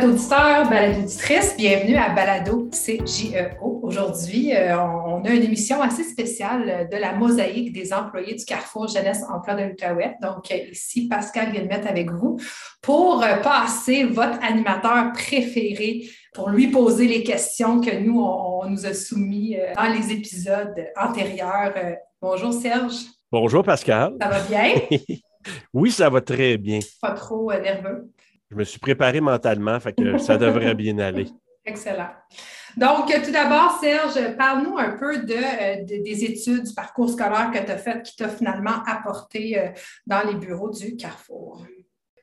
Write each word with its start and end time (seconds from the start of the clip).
Balado 0.00 0.14
auditeur, 0.14 0.70
balado 0.70 1.00
auditrice, 1.02 1.56
bienvenue 1.58 1.96
à 1.96 2.08
Balado 2.08 2.70
CJEO. 2.70 3.80
Aujourd'hui, 3.82 4.56
euh, 4.56 4.74
on 4.78 5.22
a 5.26 5.28
une 5.28 5.42
émission 5.42 5.82
assez 5.82 6.04
spéciale 6.04 6.88
de 6.90 6.96
la 6.96 7.12
mosaïque 7.12 7.74
des 7.74 7.92
employés 7.92 8.34
du 8.34 8.46
Carrefour 8.46 8.88
Jeunesse 8.88 9.22
Emploi 9.30 9.56
de 9.56 9.64
l'Outaouais. 9.64 10.16
Donc, 10.22 10.50
ici, 10.72 11.06
Pascal 11.06 11.52
mettre 11.68 11.86
avec 11.86 12.10
vous 12.10 12.40
pour 12.80 13.22
euh, 13.22 13.36
passer 13.42 14.04
votre 14.04 14.42
animateur 14.42 15.12
préféré 15.12 16.08
pour 16.32 16.48
lui 16.48 16.68
poser 16.68 17.06
les 17.06 17.22
questions 17.22 17.82
que 17.82 17.94
nous, 17.94 18.22
on, 18.22 18.70
nous 18.70 18.86
a 18.86 18.94
soumis 18.94 19.58
euh, 19.58 19.74
dans 19.74 19.92
les 19.92 20.12
épisodes 20.12 20.82
antérieurs. 20.96 21.74
Bonjour 22.22 22.54
Serge. 22.54 23.02
Bonjour 23.30 23.62
Pascal. 23.62 24.14
Ça 24.18 24.28
va 24.30 24.40
bien? 24.40 24.80
oui, 25.74 25.90
ça 25.90 26.08
va 26.08 26.22
très 26.22 26.56
bien. 26.56 26.78
Pas 27.02 27.12
trop 27.12 27.52
nerveux. 27.52 28.10
Je 28.50 28.56
me 28.56 28.64
suis 28.64 28.80
préparé 28.80 29.20
mentalement, 29.20 29.78
fait 29.78 29.92
que 29.92 30.18
ça 30.18 30.36
devrait 30.36 30.74
bien 30.74 30.98
aller. 30.98 31.28
Excellent. 31.64 32.10
Donc, 32.76 33.12
tout 33.24 33.32
d'abord, 33.32 33.78
Serge, 33.80 34.36
parle-nous 34.36 34.78
un 34.78 34.96
peu 34.96 35.18
de, 35.18 36.02
des 36.02 36.24
études, 36.24 36.64
du 36.64 36.74
parcours 36.74 37.10
scolaire 37.10 37.50
que 37.52 37.58
tu 37.64 37.70
as 37.70 37.78
fait 37.78 38.02
qui 38.02 38.16
t'a 38.16 38.28
finalement 38.28 38.82
apporté 38.86 39.58
euh, 39.58 39.68
dans 40.06 40.26
les 40.26 40.34
bureaux 40.34 40.70
du 40.70 40.96
Carrefour. 40.96 41.64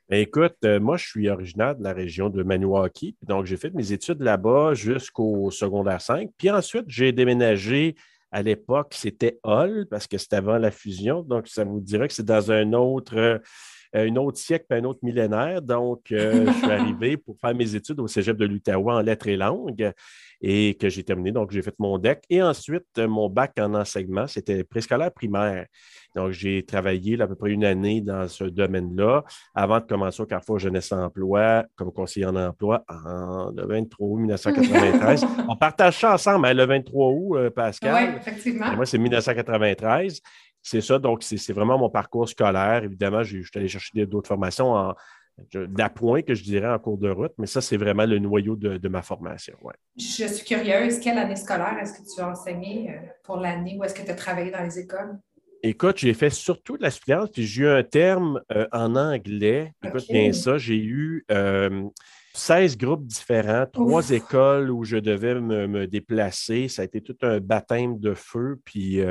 Ben, 0.10 0.22
écoute, 0.22 0.56
euh, 0.64 0.80
moi, 0.80 0.98
je 0.98 1.06
suis 1.06 1.30
originaire 1.30 1.76
de 1.76 1.84
la 1.84 1.94
région 1.94 2.30
de 2.30 2.42
Maniwaki. 2.42 3.16
Donc, 3.24 3.46
j'ai 3.46 3.58
fait 3.58 3.74
mes 3.74 3.92
études 3.92 4.22
là-bas 4.22 4.74
jusqu'au 4.74 5.52
secondaire 5.52 6.02
5. 6.02 6.30
Puis 6.38 6.50
ensuite, 6.50 6.86
j'ai 6.88 7.12
déménagé. 7.12 7.96
À 8.32 8.42
l'époque, 8.42 8.94
c'était 8.94 9.40
Hall 9.44 9.88
parce 9.90 10.08
que 10.08 10.18
c'était 10.18 10.38
avant 10.38 10.58
la 10.58 10.72
fusion. 10.72 11.22
Donc, 11.22 11.48
ça 11.48 11.64
vous 11.64 11.80
dirait 11.80 12.08
que 12.08 12.14
c'est 12.14 12.26
dans 12.26 12.52
un 12.52 12.74
autre 12.74 13.18
euh, 13.18 13.40
un 13.94 14.16
autre 14.16 14.38
siècle, 14.38 14.66
un 14.72 14.84
autre 14.84 15.00
millénaire. 15.04 15.62
Donc, 15.62 16.12
euh, 16.12 16.46
je 16.48 16.52
suis 16.52 16.72
arrivé 16.72 17.18
pour 17.18 17.38
faire 17.40 17.56
mes 17.56 17.76
études 17.76 18.00
au 18.00 18.08
cégep 18.08 18.38
de 18.38 18.46
l'Outaouais 18.46 18.94
en 18.94 19.02
lettres 19.02 19.28
et 19.28 19.38
langues 19.38 19.92
et 20.42 20.76
que 20.76 20.90
j'ai 20.90 21.04
terminé. 21.04 21.32
Donc, 21.32 21.52
j'ai 21.52 21.62
fait 21.62 21.76
mon 21.80 21.98
DEC 21.98 22.24
et 22.30 22.42
ensuite 22.44 23.00
mon 23.00 23.30
bac 23.30 23.54
en 23.60 23.74
enseignement. 23.74 24.28
C'était 24.28 24.64
préscolaire 24.64 25.12
primaire. 25.12 25.66
Donc, 26.16 26.32
j'ai 26.32 26.64
travaillé 26.64 27.20
à 27.22 27.28
peu 27.28 27.36
près 27.36 27.52
une 27.52 27.66
année 27.66 28.02
dans 28.02 28.28
ce 28.28 28.44
domaine-là 28.44 29.24
avant 29.54 29.80
de 29.80 29.86
commencer 29.86 30.22
au 30.22 30.26
Carrefour 30.26 30.60
Jeunesse 30.60 30.92
Emploi 30.92 31.66
comme 31.76 31.92
conseiller 31.92 32.26
en 32.26 32.36
emploi 32.36 32.84
en 32.88 33.52
le 33.56 33.66
23 33.66 34.08
août 34.08 34.18
1993. 34.18 35.26
On 35.50 35.56
partage 35.56 36.00
ça 36.00 36.14
ensemble, 36.14 36.48
hein, 36.48 36.54
le 36.54 36.66
23 36.66 37.10
août, 37.10 37.36
euh, 37.36 37.50
Pascal. 37.50 37.96
Oui, 37.96 38.18
effectivement. 38.18 38.76
moi, 38.76 38.86
c'est 38.86 38.98
1993 38.98 40.22
c'est 40.68 40.82
ça. 40.82 41.00
Donc, 41.00 41.24
c'est 41.24 41.54
vraiment 41.54 41.78
mon 41.78 41.90
parcours 41.90 42.28
scolaire. 42.28 42.84
Évidemment, 42.84 43.24
je 43.24 43.42
suis 43.42 43.52
allé 43.56 43.68
chercher 43.68 44.06
d'autres 44.06 44.28
formations 44.28 44.94
d'appoint, 45.54 46.22
que 46.22 46.34
je 46.34 46.44
dirais, 46.44 46.68
en 46.68 46.80
cours 46.80 46.98
de 46.98 47.10
route, 47.10 47.34
mais 47.38 47.48
ça, 47.48 47.62
c'est 47.62 47.78
vraiment 47.78 48.06
le 48.06 48.20
noyau 48.20 48.56
de, 48.56 48.88
ma 48.88 49.02
formation. 49.02 49.56
Ouais. 49.62 49.74
Je 49.96 50.26
suis 50.26 50.46
curieuse, 50.46 51.00
quelle 51.00 51.18
année 51.18 51.36
scolaire 51.36 51.78
est-ce 51.80 51.94
que 51.94 52.16
tu 52.16 52.22
as 52.22 52.30
enseigné 52.30 52.90
euh, 52.90 52.94
pour 53.24 53.38
l'année 53.38 53.78
ou 53.78 53.84
est-ce 53.84 53.94
que 53.94 54.02
tu 54.02 54.12
as 54.12 54.16
travaillé 54.16 54.52
dans 54.52 54.64
les 54.64 54.80
écoles? 54.80 55.18
Écoute, 55.64 55.98
j'ai 55.98 56.14
fait 56.14 56.30
surtout 56.30 56.78
de 56.78 56.84
la 56.84 56.92
suppléance, 56.92 57.30
puis 57.30 57.46
j'ai 57.46 57.64
eu 57.64 57.68
un 57.68 57.84
terme 57.84 58.42
euh, 58.52 58.68
en 58.72 58.96
anglais. 58.96 59.74
Écoute 59.84 60.06
bien 60.10 60.32
ça, 60.32 60.58
j'ai 60.58 60.78
eu 60.78 61.26
16 61.30 61.32
euh, 61.32 62.78
groupes 62.78 63.06
différents, 63.06 63.66
trois 63.72 64.12
écoles 64.12 64.70
où 64.70 64.84
je 64.84 64.98
devais 64.98 65.36
me, 65.36 65.88
déplacer. 65.88 66.68
Ça 66.68 66.84
a 66.84 66.86
été 66.86 67.02
tout 67.02 67.18
un 67.22 67.40
baptême 67.40 68.00
de 68.00 68.14
feu, 68.14 68.60
puis 68.66 69.02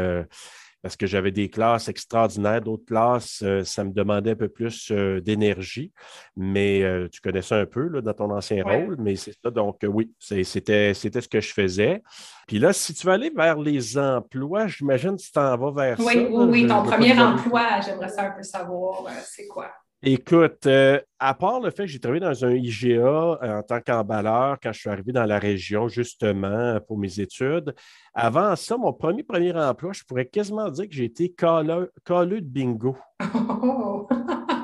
parce 0.86 0.96
que 0.96 1.08
j'avais 1.08 1.32
des 1.32 1.48
classes 1.48 1.88
extraordinaires. 1.88 2.60
D'autres 2.60 2.84
classes, 2.84 3.42
euh, 3.42 3.64
ça 3.64 3.82
me 3.82 3.90
demandait 3.90 4.30
un 4.30 4.36
peu 4.36 4.48
plus 4.48 4.92
euh, 4.92 5.20
d'énergie. 5.20 5.90
Mais 6.36 6.84
euh, 6.84 7.08
tu 7.10 7.20
connais 7.20 7.42
ça 7.42 7.56
un 7.56 7.66
peu 7.66 7.88
là, 7.88 8.00
dans 8.00 8.12
ton 8.12 8.30
ancien 8.30 8.62
rôle, 8.62 8.94
mais 9.00 9.16
c'est 9.16 9.34
ça. 9.42 9.50
Donc, 9.50 9.80
oui, 9.82 10.12
c'était 10.20 10.94
ce 10.94 11.26
que 11.26 11.40
je 11.40 11.52
faisais. 11.52 12.04
Puis 12.46 12.60
là, 12.60 12.72
si 12.72 12.94
tu 12.94 13.04
veux 13.04 13.12
aller 13.12 13.32
vers 13.34 13.58
les 13.58 13.98
emplois, 13.98 14.68
j'imagine 14.68 15.16
que 15.16 15.22
tu 15.22 15.32
t'en 15.32 15.56
vas 15.56 15.72
vers 15.72 15.96
ça. 15.96 16.04
Oui, 16.04 16.28
oui, 16.30 16.44
oui. 16.50 16.66
Ton 16.68 16.84
premier 16.84 17.20
emploi, 17.20 17.80
j'aimerais 17.84 18.08
ça 18.08 18.28
un 18.28 18.30
peu 18.30 18.44
savoir, 18.44 19.06
c'est 19.24 19.48
quoi? 19.48 19.72
Écoute, 20.08 20.66
euh, 20.66 21.00
à 21.18 21.34
part 21.34 21.58
le 21.58 21.72
fait 21.72 21.82
que 21.82 21.88
j'ai 21.88 21.98
travaillé 21.98 22.20
dans 22.20 22.44
un 22.44 22.52
IGA 22.52 23.00
euh, 23.00 23.58
en 23.58 23.62
tant 23.64 23.80
qu'emballeur 23.80 24.56
quand 24.62 24.72
je 24.72 24.78
suis 24.78 24.88
arrivé 24.88 25.10
dans 25.10 25.24
la 25.24 25.40
région, 25.40 25.88
justement, 25.88 26.78
pour 26.86 26.96
mes 26.96 27.18
études, 27.18 27.74
avant 28.14 28.54
ça, 28.54 28.76
mon 28.76 28.92
premier 28.92 29.24
premier 29.24 29.52
emploi, 29.52 29.92
je 29.92 30.04
pourrais 30.04 30.26
quasiment 30.26 30.70
dire 30.70 30.88
que 30.88 30.94
j'ai 30.94 31.06
été 31.06 31.34
colleux, 31.34 31.90
de 32.06 32.40
bingo. 32.40 32.96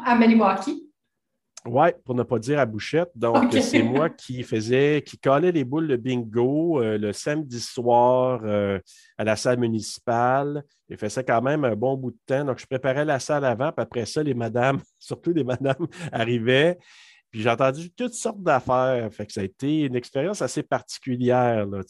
À 0.06 0.14
Maniwaki? 0.14 0.81
Oui, 1.64 1.88
pour 2.04 2.16
ne 2.16 2.24
pas 2.24 2.40
dire 2.40 2.58
à 2.58 2.66
bouchette. 2.66 3.10
Donc, 3.14 3.52
c'est 3.52 3.82
moi 3.84 4.10
qui 4.10 4.42
faisais, 4.42 5.02
qui 5.06 5.16
collais 5.16 5.52
les 5.52 5.62
boules 5.62 5.86
de 5.86 5.94
bingo 5.94 6.82
euh, 6.82 6.98
le 6.98 7.12
samedi 7.12 7.60
soir 7.60 8.40
euh, 8.42 8.80
à 9.16 9.22
la 9.22 9.36
salle 9.36 9.60
municipale. 9.60 10.64
J'ai 10.90 10.96
fait 10.96 11.08
ça 11.08 11.22
quand 11.22 11.40
même 11.40 11.64
un 11.64 11.76
bon 11.76 11.96
bout 11.96 12.10
de 12.10 12.18
temps. 12.26 12.44
Donc, 12.44 12.58
je 12.58 12.66
préparais 12.66 13.04
la 13.04 13.20
salle 13.20 13.44
avant, 13.44 13.70
puis 13.70 13.82
après 13.82 14.06
ça, 14.06 14.24
les 14.24 14.34
madames, 14.34 14.80
surtout 14.98 15.32
les 15.32 15.44
madames, 15.44 15.86
arrivaient. 16.12 16.78
Puis 17.30 17.42
j'ai 17.42 17.50
entendu 17.50 17.90
toutes 17.92 18.14
sortes 18.14 18.42
d'affaires. 18.42 19.08
Fait 19.12 19.24
que 19.24 19.32
ça 19.32 19.40
a 19.40 19.44
été 19.44 19.82
une 19.82 19.94
expérience 19.94 20.42
assez 20.42 20.64
particulière. 20.64 21.64
Là. 21.66 21.80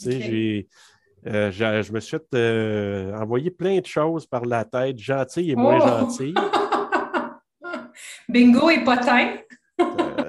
Euh, 1.24 1.50
je 1.50 1.92
me 1.92 2.00
suis 2.00 2.18
fait 2.30 3.14
envoyer 3.14 3.50
plein 3.50 3.78
de 3.78 3.86
choses 3.86 4.26
par 4.26 4.44
la 4.44 4.64
tête, 4.64 4.98
gentilles 4.98 5.52
et 5.52 5.56
moins 5.56 5.78
oh! 5.80 5.86
gentilles. 5.86 6.34
Bingo 8.28 8.70
et 8.70 8.84
potin? 8.84 9.36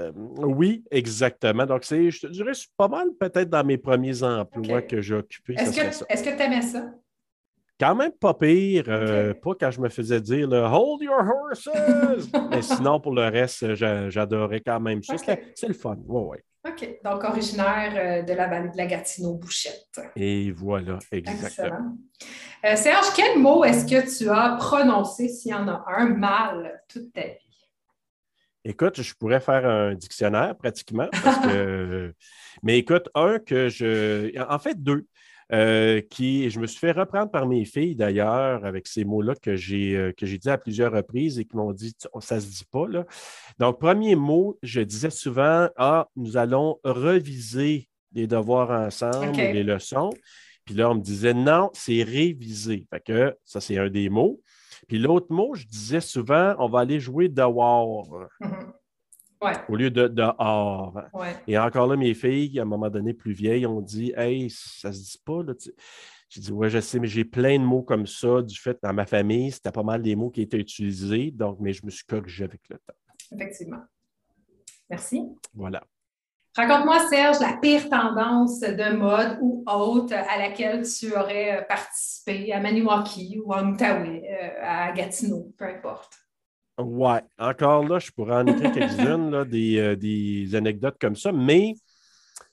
Euh, 0.03 0.12
oui, 0.16 0.84
exactement. 0.91 1.66
Donc, 1.66 1.84
c'est, 1.84 2.12
je 2.12 2.22
te 2.22 2.28
dirais, 2.28 2.53
c'est 2.53 2.68
pas 2.78 2.88
mal 2.88 3.08
peut-être 3.19 3.50
dans 3.50 3.64
mes 3.64 3.78
premiers 3.78 4.22
emplois 4.24 4.81
que 4.81 5.02
j'ai 5.02 5.16
occupés. 5.16 5.56
Est-ce 5.58 6.24
que 6.24 6.36
tu 6.36 6.41
aimais 6.41 6.62
ça? 6.62 6.91
Quand 7.80 7.96
même 7.96 8.12
pas 8.12 8.34
pire. 8.34 8.86
Euh, 8.88 9.34
pas 9.34 9.52
quand 9.59 9.72
je 9.72 9.81
me 9.81 9.90
faisais 9.90 10.22
dire 10.22 10.47
le 10.47 10.59
Hold 10.59 11.02
your 11.02 11.19
horses! 11.19 11.69
Mais 12.52 12.62
sinon, 12.62 13.00
pour 13.00 13.14
le 13.14 13.24
reste, 13.24 13.74
j'adorais 13.75 14.62
quand 14.62 14.80
même 14.80 15.02
ça. 15.03 15.16
C'est 15.18 15.68
le 15.68 15.74
fun. 15.74 15.97
Ouais, 16.08 16.44
OK. 16.66 17.00
Donc, 17.03 17.24
originaire 17.24 17.94
euh, 17.96 18.22
de 18.22 18.34
la 18.34 18.47
vallée 18.47 18.70
de 18.70 18.78
la 18.78 18.85
Gatineau-Bouchette. 18.85 20.00
Et 20.16 20.52
voilà, 20.52 21.00
exactement. 21.12 21.97
Serge, 22.75 23.08
quel 23.16 23.40
mot 23.40 23.66
est-ce 23.66 23.85
que 23.85 24.18
tu 24.18 24.30
as 24.30 24.56
prononcé, 24.58 25.28
s'il 25.28 25.52
y 25.52 25.53
en 25.53 25.68
a 25.68 25.84
un, 25.88 26.06
mal 26.06 26.81
toute 26.88 27.12
ta 27.12 27.22
vie? 27.22 27.53
Écoute, 28.66 29.01
je 29.01 29.13
pourrais 29.16 29.41
faire 29.41 29.66
un 29.68 29.94
dictionnaire 29.94 30.56
pratiquement. 30.56 31.09
Mais 32.63 32.78
écoute, 32.78 33.09
un 33.13 33.40
que 33.40 33.69
je. 33.69 34.38
En 34.50 34.59
fait, 34.59 34.81
deux. 34.81 35.06
Euh, 35.51 36.01
qui, 36.09 36.50
je 36.50 36.59
me 36.59 36.66
suis 36.66 36.79
fait 36.79 36.94
reprendre 36.94 37.29
par 37.29 37.46
mes 37.46 37.66
filles 37.66 37.96
d'ailleurs 37.96 38.66
avec 38.66 38.88
ces 38.88 39.03
mots-là 39.03 39.35
que 39.35 39.57
j'ai 39.57 39.96
euh, 39.96 40.13
que 40.13 40.25
j'ai 40.25 40.38
dit 40.38 40.50
à 40.50 40.57
plusieurs 40.57 40.94
reprises 40.94 41.38
et 41.38 41.46
qui 41.46 41.57
m'ont 41.57 41.73
dit 41.73 41.94
ça 42.22 42.35
ne 42.35 42.40
se 42.40 42.47
dit 42.47 42.66
pas. 42.72 42.88
Là. 42.88 43.06
Donc, 43.59 43.79
premier 43.79 44.16
mot, 44.16 44.57
je 44.63 44.79
disais 44.81 45.09
souvent 45.09 45.68
Ah, 45.75 46.07
nous 46.16 46.38
allons 46.38 46.79
reviser 46.84 47.90
les 48.13 48.25
devoirs 48.25 48.72
ensemble, 48.72 49.35
les 49.35 49.63
leçons. 49.63 50.12
Puis 50.66 50.75
là, 50.75 50.90
on 50.90 50.96
me 50.96 51.02
disait 51.02 51.34
non, 51.34 51.69
c'est 51.73 52.03
réviser. 52.03 52.88
Fait 52.90 53.03
que 53.03 53.35
ça, 53.44 53.59
c'est 53.59 53.78
un 53.78 53.90
des 53.90 54.09
mots. 54.09 54.41
Puis 54.94 55.02
l'autre 55.02 55.34
mot, 55.34 55.56
je 55.56 55.66
disais 55.66 56.02
souvent, 56.02 56.54
on 56.59 56.70
va 56.70 56.81
aller 56.81 57.00
jouer 57.00 57.28
dehors. 57.28 58.28
Mm-hmm. 58.40 59.66
Au 59.68 59.76
lieu 59.76 59.90
de 59.90 60.08
dehors. 60.08 61.02
Et 61.48 61.58
encore 61.58 61.88
là, 61.88 61.96
mes 61.96 62.14
filles, 62.14 62.59
à 62.59 62.62
un 62.62 62.66
moment 62.66 62.92
donné, 62.92 63.16
plus 63.16 63.32
vieilles, 63.32 63.66
ont 63.66 63.82
dit 63.82 64.14
Hey, 64.16 64.52
ça 64.52 64.94
se 64.94 65.00
dit 65.00 65.20
pas. 65.26 65.40
J'ai 66.30 66.42
dit, 66.42 66.52
ouais, 66.52 66.70
je 66.70 66.79
sais, 66.79 67.00
mais 67.00 67.08
j'ai 67.08 67.26
plein 67.26 67.58
de 67.58 67.64
mots 67.64 67.82
comme 67.82 68.06
ça 68.06 68.44
du 68.44 68.56
fait 68.56 68.78
dans 68.84 68.94
ma 68.94 69.08
famille, 69.08 69.52
c'était 69.52 69.72
pas 69.72 69.82
mal 69.82 70.03
des 70.03 70.16
mots 70.16 70.29
qui 70.29 70.44
étaient 70.44 70.59
utilisés, 70.59 71.32
donc, 71.32 71.58
mais 71.59 71.73
je 71.73 71.84
me 71.88 71.90
suis 71.90 72.06
corrigé 72.06 72.44
avec 72.44 72.62
le 72.70 72.78
temps. 72.78 72.94
Effectivement. 73.32 73.82
Merci. 74.91 75.23
Voilà. 75.56 75.84
Raconte-moi, 76.55 77.08
Serge, 77.09 77.40
la 77.40 77.53
pire 77.53 77.90
tendance 77.90 78.59
de 78.59 78.96
mode 78.96 79.40
ou 79.41 79.64
autre 79.66 80.14
à 80.14 80.38
laquelle 80.38 80.84
tu 80.88 81.11
aurais 81.16 81.58
euh, 81.58 81.61
participé 81.64 82.53
à 82.53 82.59
Maniwaki 82.59 83.41
ou 83.44 83.52
en 83.53 83.72
Outaouais, 83.72 84.23
euh, 84.29 84.61
à 84.61 84.91
Gatineau, 84.91 85.52
peu 85.58 85.66
importe. 85.66 86.14
Ouais, 86.78 87.22
encore 87.40 87.88
là, 87.88 87.97
je 87.97 88.11
pourrais 88.11 88.35
en 88.35 88.46
écrire 88.46 88.72
quelques-unes, 88.72 89.44
des, 89.46 89.79
euh, 89.79 89.96
des, 89.96 90.53
anecdotes 90.53 90.97
comme 91.00 91.16
ça, 91.16 91.32
mais 91.32 91.73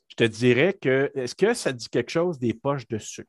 je 0.09 0.17
te 0.17 0.25
dirais 0.25 0.73
que, 0.73 1.11
est-ce 1.15 1.35
que 1.35 1.53
ça 1.53 1.73
dit 1.73 1.89
quelque 1.89 2.11
chose 2.11 2.39
des 2.39 2.55
poches 2.55 2.89
de 2.89 2.99
sucre? 2.99 3.29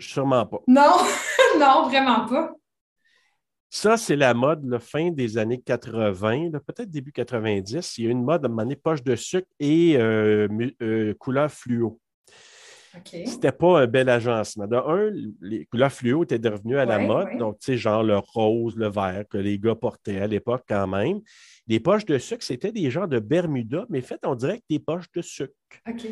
sûrement 0.00 0.46
pas. 0.46 0.60
Non, 0.66 0.96
non, 1.58 1.88
vraiment 1.88 2.26
pas. 2.26 2.52
Ça, 3.70 3.96
c'est 3.98 4.16
la 4.16 4.32
mode, 4.32 4.64
la 4.64 4.78
fin 4.78 5.10
des 5.10 5.36
années 5.36 5.60
80, 5.60 6.50
peut-être 6.66 6.90
début 6.90 7.12
90. 7.12 7.98
Il 7.98 8.04
y 8.04 8.08
a 8.08 8.10
une 8.10 8.24
mode 8.24 8.44
à 8.46 8.48
un 8.48 8.68
poche 8.82 9.02
de 9.02 9.14
sucre 9.14 9.48
et 9.60 9.96
euh, 9.98 10.48
euh, 10.80 11.12
couleur 11.14 11.50
fluo. 11.50 12.00
OK. 12.96 13.08
C'était 13.26 13.52
pas 13.52 13.82
un 13.82 13.86
bel 13.86 14.08
agencement. 14.08 14.66
De 14.66 14.74
un, 14.76 15.10
les 15.42 15.66
couleurs 15.66 15.92
fluo 15.92 16.22
étaient 16.24 16.38
devenues 16.38 16.78
à 16.78 16.86
la 16.86 16.96
Ouais, 16.96 17.06
mode. 17.06 17.26
ouais. 17.26 17.36
Donc, 17.36 17.58
tu 17.58 17.66
sais, 17.66 17.76
genre 17.76 18.02
le 18.02 18.16
rose, 18.16 18.74
le 18.76 18.88
vert 18.88 19.24
que 19.28 19.36
les 19.36 19.58
gars 19.58 19.74
portaient 19.74 20.18
à 20.20 20.26
l'époque 20.26 20.64
quand 20.66 20.86
même. 20.86 21.20
Les 21.66 21.78
poches 21.78 22.06
de 22.06 22.16
sucre, 22.16 22.42
c'était 22.42 22.72
des 22.72 22.90
genres 22.90 23.06
de 23.06 23.18
Bermuda, 23.18 23.84
mais 23.90 24.00
faites, 24.00 24.24
on 24.24 24.34
dirait 24.34 24.58
que 24.60 24.64
des 24.70 24.78
poches 24.78 25.12
de 25.14 25.20
sucre. 25.20 25.52
OK. 25.86 26.06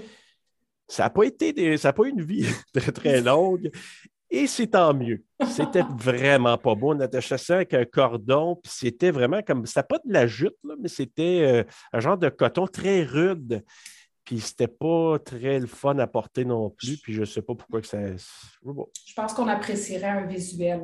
Ça 0.88 1.04
n'a 1.04 1.10
pas 1.10 1.24
été 1.24 1.52
des- 1.54 1.78
ça 1.78 1.88
n'a 1.88 1.92
pas 1.94 2.04
eu 2.04 2.10
une 2.10 2.22
vie 2.22 2.44
très, 2.74 2.92
très 2.92 3.20
longue. 3.22 3.70
Et 4.30 4.46
c'est 4.46 4.66
tant 4.68 4.92
mieux. 4.92 5.22
C'était 5.48 5.82
vraiment 5.98 6.58
pas 6.58 6.74
beau. 6.74 6.94
On 6.94 7.00
attachait 7.00 7.38
ça 7.38 7.56
avec 7.56 7.74
un 7.74 7.84
cordon, 7.84 8.56
puis 8.56 8.72
c'était 8.74 9.10
vraiment 9.10 9.40
comme. 9.42 9.66
C'était 9.66 9.82
pas 9.84 9.98
de 10.04 10.12
la 10.12 10.26
jute, 10.26 10.56
là, 10.64 10.74
mais 10.80 10.88
c'était 10.88 11.42
euh, 11.42 11.64
un 11.92 12.00
genre 12.00 12.18
de 12.18 12.28
coton 12.28 12.66
très 12.66 13.02
rude. 13.04 13.62
Puis 14.24 14.40
c'était 14.40 14.66
pas 14.66 15.18
très 15.24 15.60
le 15.60 15.68
fun 15.68 15.96
à 16.00 16.06
porter 16.08 16.44
non 16.44 16.68
plus. 16.70 16.98
Puis 16.98 17.12
je 17.14 17.24
sais 17.24 17.42
pas 17.42 17.54
pourquoi 17.54 17.80
que 17.80 17.86
ça. 17.86 17.98
Je 18.16 19.14
pense 19.14 19.32
qu'on 19.32 19.46
apprécierait 19.46 20.08
un 20.08 20.26
visuel. 20.26 20.82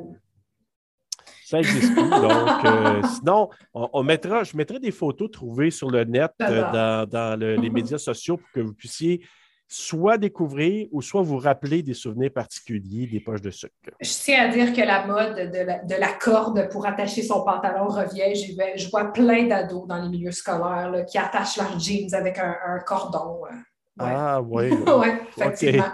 ça 1.45 1.59
existe 1.59 1.93
plus. 1.93 2.09
Donc, 2.09 2.65
euh, 2.65 3.01
sinon, 3.17 3.49
on, 3.73 3.89
on 3.91 4.03
mettra, 4.03 4.45
je 4.45 4.55
mettrai 4.55 4.79
des 4.79 4.91
photos 4.91 5.29
trouvées 5.29 5.71
sur 5.71 5.89
le 5.91 6.05
net, 6.05 6.31
euh, 6.41 6.61
dans, 6.71 7.05
dans 7.09 7.37
le- 7.37 7.55
les 7.57 7.69
médias 7.69 7.97
sociaux 7.97 8.37
pour 8.37 8.49
que 8.53 8.61
vous 8.61 8.73
puissiez 8.73 9.25
soit 9.67 10.17
découvrir 10.17 10.87
ou 10.91 11.01
soit 11.01 11.21
vous 11.23 11.37
rappeler 11.37 11.81
des 11.81 11.93
souvenirs 11.93 12.31
particuliers 12.31 13.07
des 13.07 13.19
poches 13.19 13.41
de 13.41 13.49
sucre. 13.49 13.73
Je 13.99 14.09
tiens 14.23 14.45
à 14.45 14.47
dire 14.49 14.71
que 14.73 14.81
la 14.81 15.05
mode 15.07 15.51
de 15.51 15.59
la, 15.59 15.79
de 15.83 15.95
la 15.95 16.13
corde 16.13 16.69
pour 16.69 16.85
attacher 16.85 17.23
son 17.23 17.43
pantalon 17.43 17.87
revient. 17.87 18.35
Je 18.35 18.89
vois 18.89 19.11
plein 19.11 19.47
d'ados 19.47 19.87
dans 19.87 20.01
les 20.01 20.09
milieux 20.09 20.31
scolaires 20.31 20.91
là, 20.91 21.03
qui 21.03 21.17
attachent 21.17 21.57
leurs 21.57 21.79
jeans 21.79 22.13
avec 22.13 22.37
un, 22.37 22.55
un 22.67 22.79
cordon. 22.79 23.41
euh. 23.45 23.55
Ouais. 24.03 24.11
Ah 24.15 24.41
oui. 24.45 24.71
oui, 24.71 25.07
effectivement. 25.37 25.85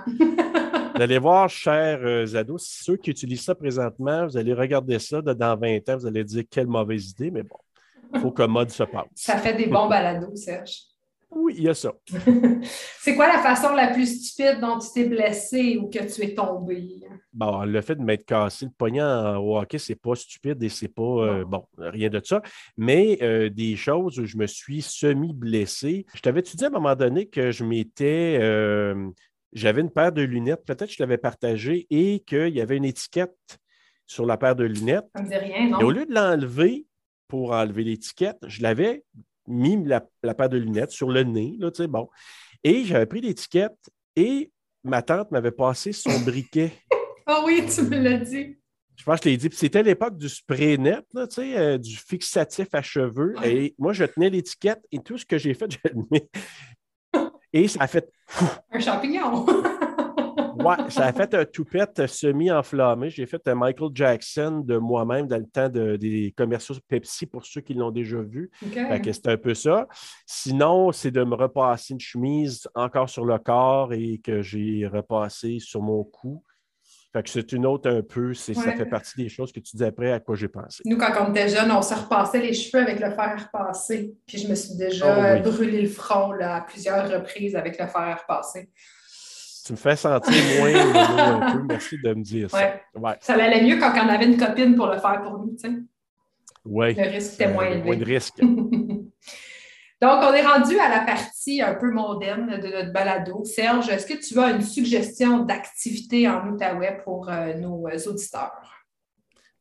Vous 0.95 1.01
allez 1.01 1.17
voir, 1.19 1.49
chers 1.49 1.99
euh, 2.01 2.35
ados, 2.35 2.65
ceux 2.83 2.97
qui 2.97 3.11
utilisent 3.11 3.43
ça 3.43 3.55
présentement, 3.55 4.25
vous 4.25 4.35
allez 4.37 4.53
regarder 4.53 4.99
ça 4.99 5.21
dans 5.21 5.57
20 5.57 5.89
ans, 5.89 5.97
vous 5.97 6.07
allez 6.07 6.23
dire 6.23 6.43
quelle 6.49 6.67
mauvaise 6.67 7.11
idée, 7.11 7.31
mais 7.31 7.43
bon, 7.43 7.55
il 8.13 8.19
faut 8.19 8.31
que 8.31 8.43
mode 8.43 8.69
se 8.69 8.83
passe. 8.83 9.05
Ça 9.15 9.37
fait 9.37 9.53
des 9.53 9.67
bons 9.67 9.87
balados, 9.87 10.35
Serge. 10.35 10.77
Oui, 11.31 11.53
il 11.57 11.63
y 11.63 11.69
a 11.69 11.73
ça. 11.73 11.93
C'est 12.99 13.15
quoi 13.15 13.27
la 13.27 13.39
façon 13.39 13.73
la 13.73 13.87
plus 13.93 14.07
stupide 14.23 14.59
dont 14.59 14.79
tu 14.79 14.87
t'es 14.93 15.05
blessé 15.05 15.77
ou 15.77 15.89
que 15.89 15.99
tu 15.99 16.21
es 16.23 16.33
tombé? 16.33 17.01
Bon, 17.31 17.63
le 17.63 17.81
fait 17.81 17.95
de 17.95 18.01
m'être 18.01 18.25
cassé 18.25 18.65
le 18.65 18.71
poignet 18.71 19.01
au 19.01 19.57
hockey, 19.57 19.77
c'est 19.77 19.95
pas 19.95 20.15
stupide 20.15 20.61
et 20.63 20.69
c'est 20.69 20.87
pas, 20.87 21.03
euh, 21.03 21.45
bon, 21.45 21.63
rien 21.77 22.09
de 22.09 22.19
ça. 22.23 22.41
Mais 22.77 23.19
euh, 23.21 23.49
des 23.49 23.75
choses 23.75 24.19
où 24.19 24.25
je 24.25 24.37
me 24.37 24.47
suis 24.47 24.81
semi-blessé. 24.81 26.05
Je 26.15 26.19
t'avais-tu 26.21 26.57
dit 26.57 26.63
à 26.65 26.67
un 26.67 26.71
moment 26.71 26.95
donné 26.95 27.27
que 27.27 27.51
je 27.51 27.63
m'étais. 27.63 28.37
euh, 28.41 29.09
j'avais 29.53 29.81
une 29.81 29.91
paire 29.91 30.11
de 30.11 30.21
lunettes, 30.21 30.63
peut-être 30.65 30.87
que 30.89 30.93
je 30.95 31.01
l'avais 31.03 31.17
partagé, 31.17 31.87
et 31.89 32.19
qu'il 32.21 32.49
y 32.49 32.61
avait 32.61 32.77
une 32.77 32.85
étiquette 32.85 33.35
sur 34.05 34.25
la 34.25 34.37
paire 34.37 34.55
de 34.55 34.63
lunettes. 34.65 35.05
Ça 35.15 35.21
me 35.23 35.27
dit 35.29 35.35
rien, 35.35 35.67
Et 35.67 35.73
au 35.73 35.81
non? 35.81 35.89
lieu 35.89 36.05
de 36.05 36.13
l'enlever 36.13 36.85
pour 37.27 37.51
enlever 37.51 37.83
l'étiquette, 37.83 38.37
je 38.47 38.61
l'avais 38.63 39.03
mis 39.49 39.83
la, 39.83 40.05
la 40.23 40.33
paire 40.33 40.49
de 40.49 40.57
lunettes 40.57 40.91
sur 40.91 41.09
le 41.09 41.23
nez, 41.23 41.55
là, 41.59 41.71
tu 41.71 41.83
sais, 41.83 41.87
bon. 41.87 42.07
Et 42.63 42.83
j'avais 42.85 43.05
pris 43.05 43.21
l'étiquette 43.21 43.77
et 44.15 44.51
ma 44.83 45.01
tante 45.01 45.31
m'avait 45.31 45.51
passé 45.51 45.91
son 45.91 46.19
briquet. 46.25 46.71
Ah 47.25 47.41
oui, 47.45 47.63
tu 47.73 47.81
me 47.83 47.97
l'as 47.97 48.17
dit. 48.17 48.57
Je 48.95 49.03
pense 49.05 49.19
que 49.19 49.25
je 49.25 49.29
l'ai 49.29 49.37
dit. 49.37 49.49
Puis 49.49 49.57
C'était 49.57 49.81
l'époque 49.81 50.17
du 50.17 50.27
spray 50.27 50.77
net, 50.77 51.05
là, 51.13 51.25
tu 51.27 51.35
sais, 51.35 51.57
euh, 51.57 51.77
du 51.77 51.95
fixatif 51.95 52.67
à 52.73 52.81
cheveux. 52.81 53.33
Ouais. 53.39 53.55
Et 53.55 53.75
moi, 53.77 53.93
je 53.93 54.03
tenais 54.03 54.29
l'étiquette 54.29 54.81
et 54.91 54.99
tout 54.99 55.17
ce 55.17 55.25
que 55.25 55.37
j'ai 55.37 55.53
fait, 55.53 55.71
je 55.71 55.77
le 55.93 56.03
mets. 56.11 56.29
Et 57.53 57.67
ça 57.67 57.83
a 57.83 57.87
fait, 57.87 58.11
Un 58.71 58.79
champignon. 58.79 59.45
ouais, 60.63 60.75
ça 60.89 61.05
a 61.05 61.13
fait 61.13 61.33
un 61.33 61.45
toupette 61.45 62.05
semi-enflammé. 62.07 63.09
J'ai 63.09 63.25
fait 63.25 63.41
un 63.47 63.55
Michael 63.55 63.89
Jackson 63.93 64.61
de 64.65 64.77
moi-même 64.77 65.27
dans 65.27 65.37
le 65.37 65.45
temps 65.47 65.69
de- 65.69 65.95
des 65.95 66.33
commerciaux 66.37 66.75
Pepsi 66.87 67.25
pour 67.25 67.45
ceux 67.45 67.61
qui 67.61 67.73
l'ont 67.73 67.91
déjà 67.91 68.21
vu. 68.21 68.49
OK. 68.65 68.73
Fait 68.73 69.01
que 69.01 69.11
c'est 69.11 69.27
un 69.27 69.37
peu 69.37 69.53
ça. 69.53 69.87
Sinon, 70.25 70.91
c'est 70.91 71.11
de 71.11 71.23
me 71.23 71.35
repasser 71.35 71.93
une 71.93 71.99
chemise 71.99 72.67
encore 72.75 73.09
sur 73.09 73.25
le 73.25 73.37
corps 73.39 73.93
et 73.93 74.19
que 74.23 74.41
j'ai 74.41 74.87
repassé 74.87 75.59
sur 75.59 75.81
mon 75.81 76.03
cou. 76.03 76.43
Fait 77.11 77.23
que 77.23 77.29
c'est 77.31 77.51
une 77.53 77.65
autre 77.65 77.89
un 77.89 78.03
peu, 78.03 78.35
c'est, 78.35 78.53
ça 78.53 78.71
fait 78.73 78.85
partie 78.85 79.17
des 79.17 79.29
choses 79.29 79.51
que 79.51 79.59
tu 79.59 79.75
dis 79.75 79.83
après 79.83 80.11
à 80.11 80.19
quoi 80.19 80.35
j'ai 80.35 80.47
pensé. 80.47 80.83
Nous, 80.85 80.95
quand 80.95 81.11
on 81.27 81.31
était 81.31 81.49
jeunes, 81.49 81.71
on 81.71 81.81
se 81.81 81.95
repassait 81.95 82.39
les 82.39 82.53
cheveux 82.53 82.83
avec 82.83 82.99
le 82.99 83.09
fer 83.09 83.19
à 83.19 83.35
repasser. 83.35 84.13
Puis 84.27 84.37
je 84.37 84.47
me 84.47 84.53
suis 84.53 84.75
déjà 84.75 85.15
Ah 85.15 85.33
oui. 85.33 85.41
brûlé 85.41 85.81
le 85.81 85.87
front 85.89 86.31
là, 86.33 86.57
à 86.57 86.61
plusieurs 86.61 87.09
reprises 87.09 87.55
avec 87.55 87.79
le 87.79 87.87
fer 87.87 87.97
à 88.01 88.13
repasser. 88.15 88.69
Tu 89.69 89.73
me 89.73 89.77
fais 89.77 89.95
sentir 89.95 90.33
moins 90.57 90.73
un 90.73 91.51
peu. 91.57 91.63
Merci 91.69 91.97
de 92.03 92.11
me 92.15 92.23
dire 92.23 92.49
ça. 92.49 92.57
Ouais. 92.57 92.81
Ouais. 92.95 93.13
Ça 93.21 93.33
allait 93.35 93.61
mieux 93.63 93.77
quand 93.79 93.93
on 94.03 94.09
avait 94.09 94.25
une 94.25 94.35
copine 94.35 94.73
pour 94.73 94.87
le 94.87 94.97
faire 94.97 95.21
pour 95.21 95.37
nous. 95.37 95.51
tu 95.51 95.59
sais. 95.69 95.75
Ouais. 96.65 96.95
Le 96.95 97.03
risque 97.07 97.35
était 97.35 97.53
moins 97.53 97.65
Euh, 97.65 97.73
élevé. 97.73 97.83
moins 97.83 97.95
de 97.97 98.03
risque. 98.05 98.39
Donc, 98.41 100.23
on 100.23 100.33
est 100.33 100.41
rendu 100.41 100.79
à 100.79 100.89
la 100.89 101.01
partie 101.01 101.61
un 101.61 101.75
peu 101.75 101.91
mondaine 101.91 102.59
de 102.59 102.67
notre 102.67 102.91
balado. 102.91 103.43
Serge, 103.43 103.89
est-ce 103.89 104.07
que 104.07 104.17
tu 104.17 104.39
as 104.39 104.49
une 104.51 104.61
suggestion 104.63 105.39
d'activité 105.43 106.27
en 106.27 106.47
Outaouais 106.47 106.99
pour 107.03 107.29
euh, 107.29 107.53
nos 107.53 107.87
euh, 107.87 107.97
auditeurs? 108.07 108.78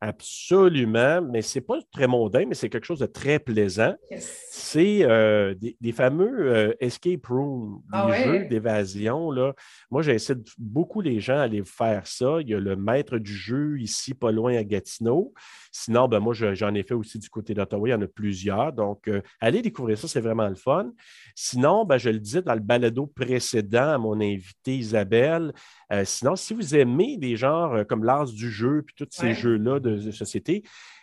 Absolument, 0.00 1.22
mais 1.22 1.42
c'est 1.42 1.60
pas 1.60 1.78
très 1.92 2.06
mondain, 2.06 2.44
mais 2.46 2.54
c'est 2.54 2.68
quelque 2.68 2.84
chose 2.86 3.00
de 3.00 3.06
très 3.06 3.38
plaisant. 3.38 3.94
Yes. 4.10 4.46
C'est 4.50 5.02
euh, 5.02 5.54
des, 5.54 5.76
des 5.80 5.92
fameux 5.92 6.52
euh, 6.54 6.72
escape 6.80 7.26
rooms, 7.26 7.78
des 7.82 7.88
Ah 7.92 8.06
ouais? 8.08 8.24
jeux 8.24 8.44
d'évasion. 8.46 9.30
Moi, 9.90 10.02
j'incite 10.02 10.46
beaucoup 10.58 11.00
les 11.00 11.18
gens 11.20 11.38
à 11.38 11.42
aller 11.42 11.62
faire 11.64 12.06
ça. 12.06 12.38
Il 12.40 12.48
y 12.48 12.54
a 12.54 12.60
le 12.60 12.76
maître 12.76 13.18
du 13.18 13.32
jeu 13.32 13.78
ici, 13.80 14.14
pas 14.14 14.30
loin 14.30 14.54
à 14.56 14.64
Gatineau. 14.64 15.32
Sinon, 15.72 16.08
ben, 16.08 16.20
moi, 16.20 16.32
je- 16.34 16.54
j'en 16.54 16.74
ai 16.74 16.82
fait 16.82 16.94
aussi 16.94 17.18
du 17.18 17.28
côté 17.28 17.54
d'Ottawa. 17.54 17.88
Il 17.88 17.92
y 17.92 17.94
en 17.94 18.02
a 18.02 18.06
plusieurs. 18.06 18.72
Donc, 18.72 19.08
euh, 19.08 19.20
allez 19.40 19.62
découvrir 19.62 19.98
ça, 19.98 20.06
c'est 20.08 20.20
vraiment 20.20 20.48
le 20.48 20.54
fun. 20.54 20.92
Sinon, 21.34 21.84
ben, 21.84 21.98
je 21.98 22.10
le 22.10 22.18
disais 22.18 22.42
dans 22.42 22.54
le 22.54 22.60
balado 22.60 23.06
précédent 23.06 23.90
à 23.94 23.98
mon 23.98 24.20
invité 24.20 24.76
Isabelle. 24.76 25.52
sinon, 26.04 26.36
si 26.36 26.52
vous 26.54 26.74
aimez 26.76 27.16
des 27.16 27.36
genres 27.36 27.86
comme 27.88 28.04
l'art 28.04 28.26
du 28.26 28.50
jeu 28.50 28.82
puis 28.86 28.94
tous 28.94 29.06
ces 29.10 29.28
Ouais. 29.28 29.34
jeux-là 29.34 29.80
de, 29.96 30.10
société, 30.10 30.62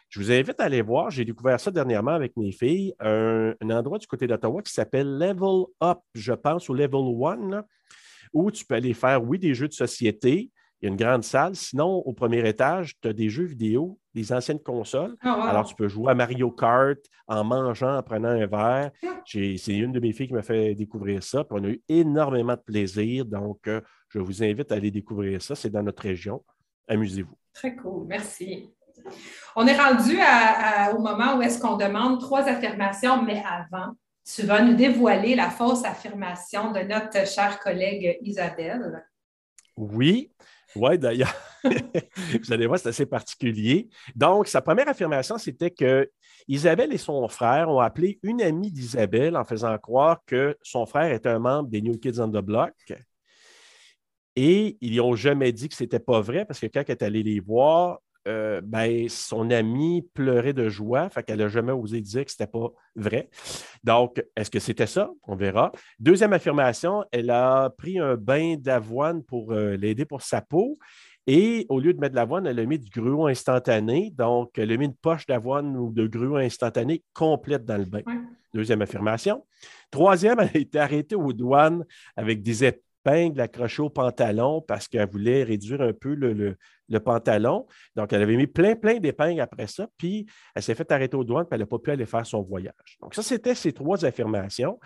je 0.09 0.19
vous 0.19 0.31
invite 0.31 0.59
à 0.59 0.65
aller 0.65 0.81
voir. 0.81 1.09
J'ai 1.09 1.25
découvert 1.25 1.59
ça 1.59 1.71
dernièrement 1.71 2.11
avec 2.11 2.35
mes 2.37 2.51
filles. 2.51 2.93
Un, 2.99 3.53
un 3.61 3.69
endroit 3.71 3.97
du 3.97 4.07
côté 4.07 4.27
d'Ottawa 4.27 4.61
qui 4.61 4.71
s'appelle 4.71 5.17
Level 5.17 5.65
Up, 5.83 5.97
je 6.13 6.33
pense, 6.33 6.69
ou 6.69 6.73
Level 6.73 7.01
One, 7.19 7.51
là, 7.51 7.65
où 8.33 8.51
tu 8.51 8.65
peux 8.65 8.75
aller 8.75 8.93
faire, 8.93 9.23
oui, 9.23 9.39
des 9.39 9.53
jeux 9.53 9.67
de 9.67 9.73
société. 9.73 10.51
Il 10.81 10.85
y 10.85 10.87
a 10.89 10.91
une 10.91 10.97
grande 10.97 11.23
salle. 11.23 11.55
Sinon, 11.55 11.87
au 12.05 12.11
premier 12.13 12.47
étage, 12.47 12.93
tu 13.01 13.07
as 13.07 13.13
des 13.13 13.29
jeux 13.29 13.45
vidéo, 13.45 13.97
des 14.13 14.31
anciennes 14.33 14.59
consoles. 14.59 15.15
Ah, 15.21 15.37
wow. 15.37 15.43
Alors, 15.45 15.65
tu 15.65 15.73
peux 15.73 15.87
jouer 15.87 16.11
à 16.11 16.15
Mario 16.15 16.51
Kart 16.51 16.99
en 17.27 17.43
mangeant, 17.45 17.95
en 17.97 18.03
prenant 18.03 18.27
un 18.27 18.45
verre. 18.45 18.91
J'ai- 19.25 19.57
C'est 19.57 19.73
une 19.75 19.93
de 19.93 19.99
mes 20.01 20.11
filles 20.11 20.27
qui 20.27 20.33
m'a 20.33 20.43
fait 20.43 20.75
découvrir 20.75 21.23
ça. 21.23 21.43
Puis 21.45 21.57
on 21.59 21.63
a 21.63 21.69
eu 21.69 21.81
énormément 21.87 22.53
de 22.53 22.61
plaisir. 22.61 23.25
Donc, 23.25 23.67
euh, 23.67 23.79
je 24.09 24.19
vous 24.19 24.43
invite 24.43 24.71
à 24.71 24.75
aller 24.75 24.91
découvrir 24.91 25.41
ça. 25.41 25.55
C'est 25.55 25.69
dans 25.69 25.81
notre 25.81 26.03
région. 26.03 26.43
Amusez-vous. 26.89 27.35
Très 27.55 27.75
cool, 27.75 28.05
merci. 28.05 28.69
On 29.55 29.65
est 29.65 29.77
rendu 29.77 30.17
au 30.93 30.99
moment 30.99 31.37
où 31.37 31.41
est-ce 31.41 31.59
qu'on 31.59 31.77
demande 31.77 32.19
trois 32.19 32.43
affirmations, 32.43 33.23
mais 33.23 33.41
avant, 33.47 33.93
tu 34.25 34.45
vas 34.45 34.61
nous 34.61 34.73
dévoiler 34.75 35.35
la 35.35 35.49
fausse 35.49 35.85
affirmation 35.85 36.71
de 36.71 36.81
notre 36.81 37.25
chère 37.25 37.59
collègue 37.59 38.17
Isabelle. 38.21 39.05
Oui. 39.77 40.31
Oui, 40.75 40.99
d'ailleurs, 40.99 41.33
vous 41.63 42.51
allez 42.51 42.67
voir, 42.67 42.77
c'est 42.77 42.89
assez 42.89 43.05
particulier. 43.05 43.87
Donc, 44.13 44.49
sa 44.49 44.61
première 44.61 44.89
affirmation, 44.89 45.37
c'était 45.37 45.71
que 45.71 46.11
Isabelle 46.49 46.91
et 46.91 46.97
son 46.97 47.25
frère 47.29 47.69
ont 47.69 47.79
appelé 47.79 48.19
une 48.23 48.41
amie 48.41 48.71
d'Isabelle 48.71 49.37
en 49.37 49.45
faisant 49.45 49.77
croire 49.77 50.19
que 50.25 50.57
son 50.61 50.85
frère 50.85 51.13
était 51.13 51.29
un 51.29 51.39
membre 51.39 51.69
des 51.69 51.81
New 51.81 51.97
Kids 51.97 52.19
on 52.19 52.27
the 52.27 52.43
Block. 52.43 52.73
Et 54.35 54.77
ils 54.81 54.91
n'y 54.91 54.99
ont 54.99 55.15
jamais 55.15 55.51
dit 55.51 55.69
que 55.69 55.75
ce 55.75 55.83
n'était 55.83 55.99
pas 55.99 56.21
vrai 56.21 56.45
parce 56.45 56.59
que 56.59 56.67
quand 56.67 56.83
elle 56.85 56.91
est 56.91 57.03
allée 57.03 57.23
les 57.23 57.39
voir, 57.39 57.99
euh, 58.27 58.59
ben, 58.63 59.07
son 59.07 59.51
amie 59.51 60.01
pleurait 60.13 60.53
de 60.53 60.67
joie, 60.67 61.09
fait 61.09 61.21
qu'elle 61.21 61.37
n'a 61.37 61.47
jamais 61.47 61.71
osé 61.71 62.01
dire 62.01 62.25
que 62.25 62.31
ce 62.31 62.37
n'était 62.39 62.51
pas 62.51 62.71
vrai. 62.95 63.29
Donc, 63.83 64.23
est-ce 64.35 64.49
que 64.49 64.59
c'était 64.59 64.87
ça? 64.87 65.11
On 65.27 65.35
verra. 65.35 65.71
Deuxième 65.99 66.33
affirmation, 66.33 67.03
elle 67.11 67.29
a 67.29 67.69
pris 67.69 67.99
un 67.99 68.15
bain 68.15 68.55
d'avoine 68.57 69.23
pour 69.23 69.53
euh, 69.53 69.77
l'aider 69.77 70.05
pour 70.05 70.23
sa 70.23 70.41
peau. 70.41 70.75
Et 71.27 71.65
au 71.69 71.79
lieu 71.79 71.93
de 71.93 71.99
mettre 71.99 72.13
de 72.13 72.17
l'avoine, 72.17 72.47
elle 72.47 72.59
a 72.59 72.65
mis 72.65 72.79
du 72.79 72.89
gruau 72.89 73.27
instantané. 73.27 74.11
Donc, 74.15 74.57
elle 74.57 74.71
a 74.71 74.77
mis 74.77 74.85
une 74.85 74.95
poche 74.95 75.25
d'avoine 75.27 75.77
ou 75.77 75.91
de 75.91 76.07
gruau 76.07 76.37
instantané 76.37 77.03
complète 77.13 77.65
dans 77.65 77.77
le 77.77 77.85
bain. 77.85 78.01
Ouais. 78.05 78.13
Deuxième 78.53 78.81
affirmation. 78.81 79.45
Troisième, 79.91 80.39
elle 80.39 80.49
a 80.53 80.57
été 80.57 80.79
arrêtée 80.79 81.15
aux 81.15 81.33
douanes 81.33 81.85
avec 82.15 82.41
des 82.41 82.63
épingles 83.05 83.39
accrochées 83.39 83.81
au 83.81 83.89
pantalon 83.89 84.61
parce 84.61 84.87
qu'elle 84.87 85.09
voulait 85.09 85.43
réduire 85.43 85.81
un 85.81 85.93
peu 85.93 86.13
le, 86.15 86.33
le- 86.33 86.57
le 86.87 86.99
pantalon. 86.99 87.65
Donc, 87.95 88.13
elle 88.13 88.21
avait 88.21 88.35
mis 88.35 88.47
plein, 88.47 88.75
plein 88.75 88.99
d'épingles 88.99 89.41
après 89.41 89.67
ça. 89.67 89.87
Puis, 89.97 90.25
elle 90.53 90.61
s'est 90.63 90.75
fait 90.75 90.91
arrêter 90.91 91.17
aux 91.17 91.23
douanes, 91.23 91.45
puis 91.45 91.55
elle 91.55 91.61
n'a 91.61 91.65
pas 91.65 91.79
pu 91.79 91.91
aller 91.91 92.05
faire 92.05 92.25
son 92.25 92.41
voyage. 92.41 92.97
Donc, 93.01 93.15
ça, 93.15 93.23
c'était 93.23 93.55
ces 93.55 93.73
trois 93.73 94.05
affirmations. 94.05 94.79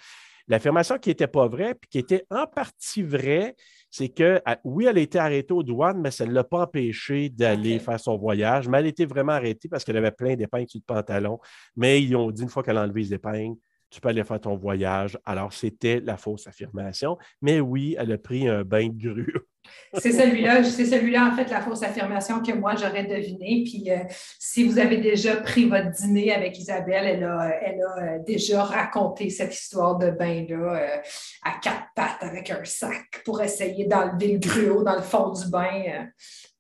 L'affirmation 0.48 0.98
qui 0.98 1.10
n'était 1.10 1.28
pas 1.28 1.48
vraie, 1.48 1.76
puis 1.76 1.90
qui 1.90 2.00
était 2.00 2.26
en 2.32 2.48
partie 2.48 3.04
vraie, 3.04 3.56
c'est 3.92 4.10
que, 4.10 4.42
oui, 4.64 4.86
elle 4.86 4.98
a 4.98 5.02
été 5.02 5.20
arrêtée 5.20 5.54
aux 5.54 5.62
douanes, 5.62 6.02
mais 6.02 6.10
ça 6.10 6.26
ne 6.26 6.32
l'a 6.32 6.44
pas 6.44 6.64
empêché 6.64 7.30
d'aller 7.30 7.78
faire 7.80 8.00
son 8.00 8.18
voyage. 8.18 8.68
Mais 8.68 8.80
elle 8.80 8.86
a 8.86 8.90
été 8.90 9.06
vraiment 9.06 9.34
arrêtée 9.34 9.68
parce 9.68 9.84
qu'elle 9.84 9.98
avait 9.98 10.12
plein 10.12 10.36
d'épingles 10.36 10.70
sur 10.70 10.80
le 10.80 10.94
pantalon. 10.96 11.40
Mais 11.76 12.02
ils 12.02 12.16
ont 12.16 12.32
dit 12.32 12.42
une 12.44 12.50
fois 12.50 12.64
qu'elle 12.64 12.78
a 12.78 12.84
enlevé 12.84 13.02
les 13.02 13.14
épingles, 13.14 13.58
tu 13.90 14.02
peux 14.02 14.10
aller 14.10 14.24
faire 14.24 14.40
ton 14.40 14.56
voyage. 14.56 15.18
Alors, 15.26 15.54
c'était 15.54 16.00
la 16.00 16.18
fausse 16.18 16.48
affirmation. 16.48 17.18
Mais 17.42 17.60
oui, 17.60 17.96
elle 17.98 18.12
a 18.12 18.18
pris 18.18 18.48
un 18.48 18.64
bain 18.64 18.88
de 18.88 18.98
grue. 18.98 19.34
c'est 19.94 20.12
celui-là, 20.12 20.64
c'est 20.64 20.86
celui-là, 20.86 21.30
en 21.32 21.36
fait, 21.36 21.50
la 21.50 21.62
fausse 21.62 21.84
affirmation 21.84 22.42
que 22.42 22.52
moi, 22.54 22.76
j'aurais 22.76 23.06
deviné. 23.06 23.64
Puis, 23.66 23.86
euh, 23.90 23.98
si 24.40 24.64
vous 24.64 24.80
avez 24.80 24.98
déjà 24.98 25.38
pris 25.38 25.68
votre 25.68 25.90
dîner 25.92 26.34
avec 26.34 26.58
Isabelle, 26.58 27.06
elle 27.06 27.24
a, 27.24 27.52
elle 27.62 27.82
a 27.82 28.04
euh, 28.04 28.20
déjà 28.26 28.64
raconté 28.64 29.30
cette 29.30 29.54
histoire 29.54 29.98
de 29.98 30.12
bain-là 30.12 30.76
euh, 30.76 30.98
à 31.44 31.60
quatre 31.62 31.88
pattes 31.96 32.22
avec 32.22 32.50
un 32.52 32.64
sac 32.64 33.22
pour 33.26 33.42
essayer 33.42 33.86
d'enlever 33.86 34.34
le 34.34 34.40
gruau 34.40 34.84
dans 34.84 34.96
le 34.96 35.02
fond 35.02 35.32
du 35.32 35.50
bain. 35.50 36.08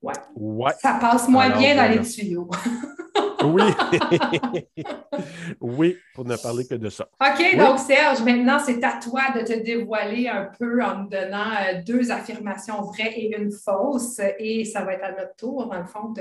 ouais. 0.01 0.73
Ça 0.81 0.97
passe 0.99 1.27
moins 1.27 1.49
bien 1.57 1.75
dans 1.75 1.91
les 1.91 2.01
tuyaux. 2.07 2.49
Oui. 3.43 3.63
oui, 5.61 5.97
pour 6.13 6.25
ne 6.25 6.35
parler 6.35 6.65
que 6.65 6.75
de 6.75 6.89
ça. 6.89 7.07
OK, 7.21 7.57
donc 7.57 7.79
Serge, 7.79 8.21
maintenant, 8.21 8.59
c'est 8.59 8.83
à 8.83 8.99
toi 8.99 9.31
de 9.35 9.45
te 9.45 9.63
dévoiler 9.63 10.27
un 10.27 10.49
peu 10.57 10.83
en 10.83 11.03
nous 11.03 11.09
donnant 11.09 11.51
euh, 11.51 11.81
deux 11.85 12.11
affirmations 12.11 12.81
vraies 12.81 13.13
et 13.15 13.35
une 13.37 13.51
fausse. 13.51 14.19
Et 14.39 14.65
ça 14.65 14.83
va 14.83 14.93
être 14.93 15.03
à 15.03 15.11
notre 15.11 15.35
tour, 15.35 15.67
dans 15.67 15.79
le 15.79 15.85
fond, 15.85 16.13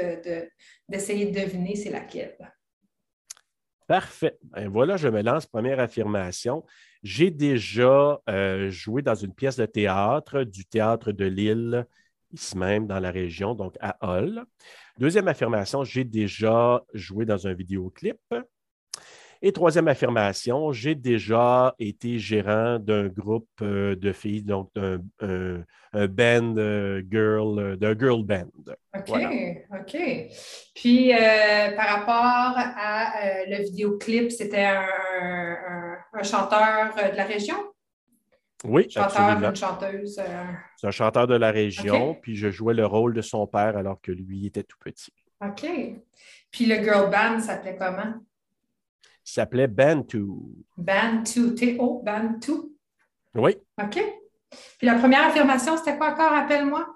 d'essayer 0.89 1.27
de, 1.27 1.41
deviner 1.41 1.75
c'est 1.75 1.91
laquelle. 1.91 2.37
Parfait. 3.87 4.39
Ben 4.43 4.69
voilà, 4.69 4.97
je 4.97 5.09
me 5.09 5.23
lance. 5.23 5.47
Première 5.47 5.81
affirmation. 5.81 6.63
J'ai 7.03 7.31
déjà 7.31 8.21
euh, 8.29 8.71
joué 8.71 9.03
dans 9.03 9.15
une 9.15 9.33
pièce 9.33 9.57
de 9.57 9.67
théâtre, 9.67 10.43
du 10.43 10.65
théâtre 10.67 11.13
de 11.13 11.25
Lille, 11.25 11.87
ici 12.33 12.57
même 12.57 12.87
dans 12.87 13.01
la 13.01 13.11
région, 13.11 13.55
donc 13.55 13.75
à 13.81 13.97
Hull. 14.03 14.45
Deuxième 14.99 15.29
affirmation, 15.29 15.85
j'ai 15.85 16.05
déjà 16.05 16.83
joué 16.93 17.25
dans 17.25 17.47
un 17.47 17.55
vidéoclip. 17.55 18.19
Et 19.41 19.53
troisième 19.53 19.87
affirmation, 19.87 20.73
j'ai 20.73 20.97
déjà 20.97 21.75
été 21.79 22.19
gérant 22.19 22.81
d'un 22.81 23.07
groupe 23.07 23.49
euh, 23.63 23.95
de 23.95 24.13
filles, 24.13 24.43
donc 24.43 24.71
un, 24.77 25.63
band 26.09 26.57
euh, 26.57 27.03
girl, 27.09 27.59
euh, 27.59 27.77
d'un 27.77 27.97
girl 27.97 28.25
band. 28.25 28.51
OK, 28.97 29.13
OK. 29.73 29.97
Puis 30.75 31.13
par 31.77 31.87
rapport 31.87 32.55
à 32.57 33.13
le 33.47 33.63
vidéoclip, 33.63 34.33
c'était 34.33 34.65
un, 34.67 36.23
chanteur 36.25 36.95
de 36.97 37.17
la 37.17 37.25
région? 37.25 37.57
Oui, 38.65 38.91
chanteur, 38.91 39.43
une 39.43 39.55
chanteuse. 39.55 40.19
Euh, 40.19 40.45
C'est 40.77 40.88
un 40.88 40.91
chanteur 40.91 41.27
de 41.27 41.37
la 41.37 41.50
région, 41.50 42.15
puis 42.21 42.35
je 42.37 42.50
jouais 42.50 42.75
le 42.75 42.87
rôle 42.87 43.15
de 43.15 43.23
son 43.23 43.47
père 43.47 43.77
alors 43.77 44.00
que 44.00 44.11
lui 44.11 44.47
était 44.47 44.65
tout 44.65 44.79
petit. 44.81 45.12
OK. 45.41 45.67
Puis 46.50 46.67
le 46.67 46.77
girl 46.77 47.11
band 47.11 47.38
s'appelait 47.38 47.77
comment? 47.77 48.15
Il 49.05 49.31
s'appelait 49.31 49.69
Bantu. 49.69 50.25
Bantu, 50.77 51.55
T-O, 51.55 52.03
Bantu? 52.05 52.53
Oui. 53.35 53.57
OK. 53.81 54.03
Puis 54.79 54.87
la 54.87 54.95
première 54.95 55.29
affirmation, 55.29 55.77
c'était 55.77 55.97
quoi 55.97 56.12
encore? 56.12 56.31
Rappelle-moi. 56.31 56.87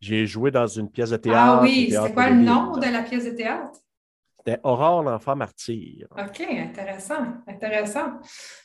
J'ai 0.00 0.26
joué 0.26 0.50
dans 0.50 0.66
une 0.66 0.90
pièce 0.90 1.10
de 1.10 1.16
ah 1.16 1.18
théâtre. 1.18 1.58
Ah 1.58 1.62
oui, 1.62 1.90
c'était 1.90 2.12
quoi 2.12 2.30
le 2.30 2.36
nom 2.36 2.76
de 2.76 2.86
la 2.86 3.02
pièce 3.02 3.24
de 3.24 3.30
théâtre? 3.30 3.80
C'était 4.44 4.58
Aurore, 4.62 5.02
l'enfant 5.02 5.36
martyr. 5.36 6.06
OK, 6.12 6.40
intéressant, 6.40 7.26
intéressant. 7.46 8.20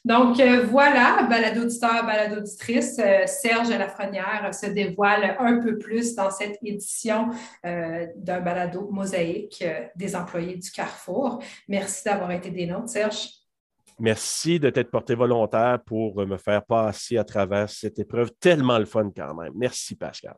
Donc, 0.06 0.40
euh, 0.40 0.66
voilà, 0.66 1.28
balado-auditeur, 1.30 2.06
balado-auditrice, 2.06 2.98
euh, 3.00 3.26
Serge 3.26 3.72
Lafrenière 3.72 4.54
se 4.54 4.68
dévoile 4.68 5.36
un 5.38 5.60
peu 5.60 5.78
plus 5.78 6.16
dans 6.16 6.32
cette 6.32 6.58
édition 6.64 7.30
euh, 7.66 8.08
d'un 8.16 8.40
balado 8.40 8.90
mosaïque 8.90 9.66
des 9.98 10.16
employés 10.16 10.56
du 10.56 10.72
Carrefour. 10.72 11.44
Merci 11.68 12.06
d'avoir 12.06 12.32
été 12.32 12.52
des 12.52 12.68
nôtres, 12.68 12.90
Serge. 12.90 13.28
Merci 14.00 14.60
de 14.60 14.70
t'être 14.70 14.92
porté 14.92 15.14
volontaire 15.14 15.80
pour 15.86 16.26
me 16.26 16.38
faire 16.38 16.64
passer 16.66 17.18
à 17.18 17.26
travers 17.26 17.70
cette 17.70 18.00
épreuve 18.00 18.32
tellement 18.40 18.78
le 18.78 18.86
fun 18.86 19.10
quand 19.14 19.34
même. 19.34 19.54
Merci, 19.56 19.96
Pascal. 19.96 20.36